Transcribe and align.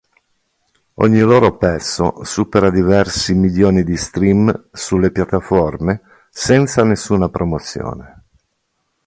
Ogni 0.95 1.19
loro 1.19 1.57
pezzo 1.57 2.23
supera 2.23 2.71
diversi 2.71 3.35
milioni 3.35 3.83
di 3.83 3.95
stream 3.97 4.69
sulle 4.71 5.11
piattaforme 5.11 6.01
senza 6.31 6.83
nessuna 6.83 7.29
promozione. 7.29 8.23